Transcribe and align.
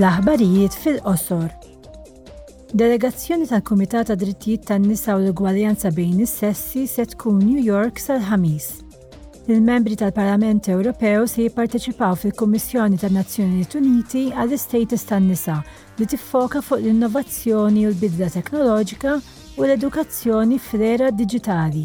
L-aħbarijiet 0.00 0.72
fil-qosor. 0.72 1.50
Delegazzjoni 2.80 3.44
tal-Kumitat 3.44 4.08
ta' 4.08 4.14
Drittijiet 4.16 4.62
tan-Nisa 4.70 5.18
u 5.18 5.18
l 5.20 5.28
igwaljanza 5.34 5.90
bejn 5.92 6.22
is-sessi 6.24 6.86
se 6.88 7.04
tkun 7.12 7.42
New 7.44 7.60
York 7.60 8.00
sal-ħamis. 8.00 8.70
Il-membri 9.52 9.98
tal-Parlament 10.00 10.64
Ewropew 10.72 11.26
se 11.28 11.44
jipparteċipaw 11.44 12.16
fil-Kummissjoni 12.22 13.02
tan-Nazzjonijiet 13.04 13.76
Uniti 13.82 14.22
għall-Istatus 14.32 15.04
tan-Nisa 15.12 15.58
li 16.00 16.08
tiffoka 16.08 16.64
fuq 16.64 16.80
l-innovazzjoni 16.80 17.84
u 17.84 17.92
l-bidla 17.92 18.32
teknoloġika 18.32 19.18
u 19.60 19.66
l-edukazzjoni 19.68 20.56
fl-era 20.70 21.12
digitali. 21.12 21.84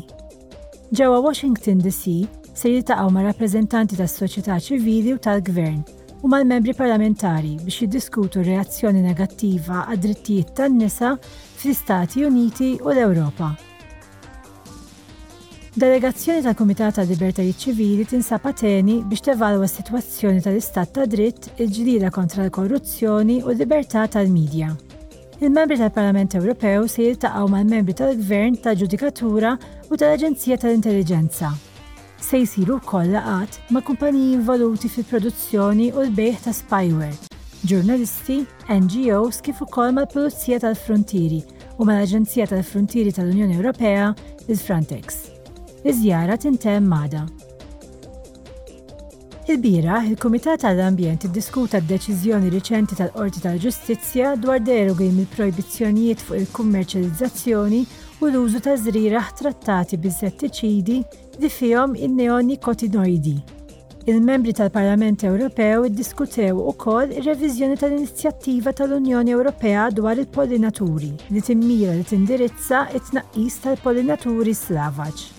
Ġewwa 0.95 1.19
Washington 1.27 1.83
DC 1.83 2.17
se 2.55 2.71
jiltaqgħu 2.71 3.11
ma' 3.11 3.27
rappreżentanti 3.27 3.99
tas-soċjetà 3.99 4.61
ċivili 4.69 5.11
u 5.11 5.19
tal-gvern 5.19 5.81
u 6.23 6.27
mal-membri 6.27 6.73
parlamentari 6.73 7.55
biex 7.61 7.77
jiddiskutu 7.83 8.41
reazzjoni 8.45 9.01
negattiva 9.03 9.83
għad 9.87 10.01
drittijiet 10.05 10.53
tan-nisa 10.57 11.11
fl-Istati 11.59 12.23
Uniti 12.25 12.69
u 12.81 12.89
l-Ewropa. 12.91 13.51
Delegazzjoni 15.77 16.41
tal-Kumitat 16.41 16.97
tal 16.97 17.05
Libertajiet 17.11 17.61
Ċivili 17.61 18.07
tinsab 18.09 18.47
Ateni 18.49 18.95
biex 19.05 19.27
tevalwa 19.29 19.69
s-sitwazzjoni 19.69 20.41
tal-Istat 20.45 20.95
ta' 20.97 21.05
dritt, 21.05 21.51
il-ġlida 21.61 22.09
kontra 22.13 22.47
l-korruzzjoni 22.47 23.43
u 23.45 23.53
l-libertà 23.53 24.07
tal-medja. 24.09 24.73
Il-membri 25.37 25.77
tal-Parlament 25.77 26.33
Ewropew 26.39 26.89
se 26.89 27.05
jiltaqgħu 27.11 27.53
mal-membri 27.53 27.93
tal-Gvern 27.93 28.57
tal-Ġudikatura 28.65 29.53
u 29.85 29.93
tal-Aġenzija 29.93 30.57
tal-Intelligenza 30.65 31.53
se 32.21 32.37
jisiru 32.39 32.77
wkoll 32.77 33.11
laqat 33.11 33.59
ma' 33.69 33.81
kumpaniji 33.81 34.33
involuti 34.37 34.89
fil-produzzjoni 34.89 35.91
u 35.93 36.01
l-bejħ 36.05 36.41
ta' 36.45 36.53
spyware, 36.55 37.35
ġurnalisti, 37.69 38.39
NGOs 38.81 39.41
kif 39.45 39.61
ukoll 39.65 39.93
mal-Pulizija 39.97 40.59
tal-Frontieri 40.65 41.41
u 41.77 41.85
mal-Aġenzija 41.87 42.47
tal-Frontieri 42.51 43.13
tal-Unjoni 43.13 43.57
Ewropea, 43.59 44.11
il-Frontex. 44.47 45.27
Iżjara 45.87 46.37
tintemm 46.41 46.87
mada. 46.89 47.25
Il-bira, 49.47 50.01
il-Kumitat 50.09 50.65
tal-Ambjent 50.65 51.23
iddiskuta 51.29 51.79
d-deċiżjoni 51.83 52.49
riċenti 52.51 52.97
tal-Qorti 52.99 53.45
tal-Ġustizzja 53.45 54.33
dwar 54.41 54.59
derogi 54.59 55.07
mill-projbizzjonijiet 55.15 56.25
fuq 56.25 56.41
il-kummerċjalizzazzjoni 56.41 57.85
u 58.17 58.25
l-użu 58.31 58.57
ta' 58.65 58.73
żriraħ 58.81 59.27
trattati 59.37 59.97
bi 60.01 60.09
settiċidi 60.09 60.95
li 61.37 61.49
fihom 61.53 61.91
in-neonicotinoidi. 61.95 63.35
Il-membri 64.09 64.55
tal-Parlament 64.57 65.21
Ewropew 65.27 65.85
iddiskutew 65.91 66.57
ukoll 66.71 67.13
ir-reviżjoni 67.19 67.77
tal-inizjattiva 67.77 68.73
tal-Unjoni 68.79 69.37
Ewropea 69.37 69.89
dwar 69.99 70.17
il-pollinaturi 70.23 71.11
li 71.29 71.45
timmira 71.49 71.93
li 71.93 72.07
tindirizza 72.15 72.85
it-tnaqqis 72.97 73.63
tal-pollinaturi 73.67 74.57
slavaġ. 74.65 75.36